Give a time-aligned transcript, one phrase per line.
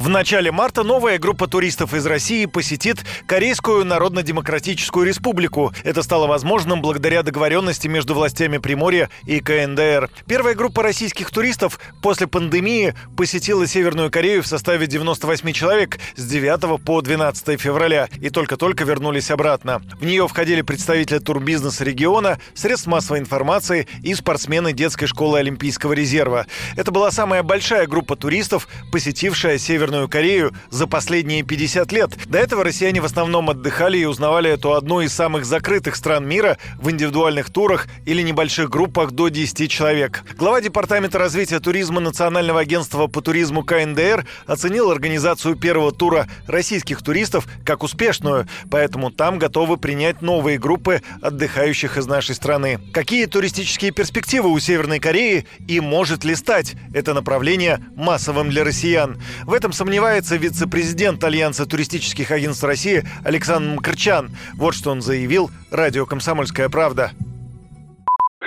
[0.00, 5.74] В начале марта новая группа туристов из России посетит Корейскую Народно-Демократическую Республику.
[5.84, 10.08] Это стало возможным благодаря договоренности между властями Приморья и КНДР.
[10.26, 16.82] Первая группа российских туристов после пандемии посетила Северную Корею в составе 98 человек с 9
[16.82, 19.82] по 12 февраля и только-только вернулись обратно.
[20.00, 26.46] В нее входили представители турбизнеса региона, средств массовой информации и спортсмены детской школы Олимпийского резерва.
[26.76, 32.10] Это была самая большая группа туристов, посетившая Северную Северную Корею за последние 50 лет.
[32.26, 36.58] До этого россияне в основном отдыхали и узнавали эту одну из самых закрытых стран мира
[36.78, 40.22] в индивидуальных турах или небольших группах до 10 человек.
[40.38, 47.48] Глава Департамента развития туризма Национального агентства по туризму КНДР оценил организацию первого тура российских туристов
[47.64, 52.78] как успешную, поэтому там готовы принять новые группы отдыхающих из нашей страны.
[52.92, 59.20] Какие туристические перспективы у Северной Кореи и может ли стать это направление массовым для россиян?
[59.46, 64.30] В этом сомневается вице-президент Альянса туристических агентств России Александр Мкрчан.
[64.52, 67.12] Вот что он заявил радио «Комсомольская правда»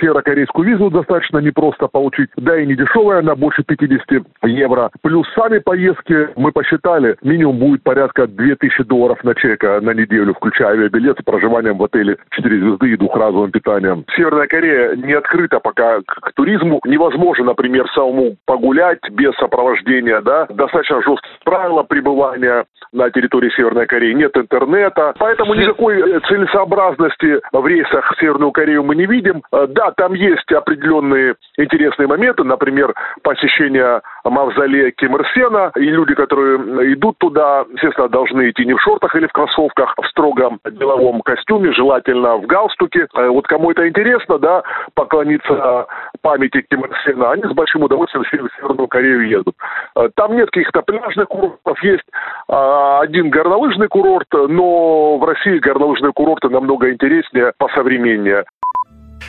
[0.00, 4.90] северокорейскую визу достаточно непросто получить, да и не дешевая, она больше 50 евро.
[5.02, 10.72] Плюс сами поездки, мы посчитали, минимум будет порядка 2000 долларов на человека на неделю, включая
[10.72, 14.04] авиабилет с проживанием в отеле 4 звезды и двухразовым питанием.
[14.16, 16.80] Северная Корея не открыта пока к туризму.
[16.84, 20.46] Невозможно, например, самому погулять без сопровождения, да.
[20.50, 24.12] Достаточно жесткие правила пребывания на территории Северной Кореи.
[24.12, 25.14] Нет интернета.
[25.18, 29.42] Поэтому никакой э, целесообразности в рейсах в Северную Корею мы не видим.
[29.52, 36.14] Э, да, там есть определенные интересные моменты, например, посещение мавзолея Ким Ир Сена, и люди,
[36.14, 40.60] которые идут туда, естественно, должны идти не в шортах или в кроссовках, а в строгом
[40.70, 43.06] деловом костюме, желательно в галстуке.
[43.14, 44.62] Э, вот кому это интересно, да,
[44.94, 45.86] поклониться
[46.22, 49.54] памяти Ким Ир Сена, они с большим удовольствием в Северную Корею едут.
[49.96, 52.04] Э, там нет каких-то пляжных курортов, есть
[52.48, 58.44] а, один горнолыжный курорт, но в России горнолыжные курорты намного интереснее, посовременнее.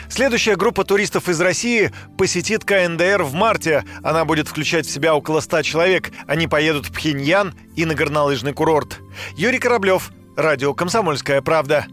[0.08, 3.84] Следующая группа туристов из России посетит КНДР в марте.
[4.02, 6.12] Она будет включать в себя около 100 человек.
[6.26, 9.00] Они поедут в Пхеньян и на горнолыжный курорт.
[9.36, 11.86] Юрий Кораблев, Радио «Комсомольская правда».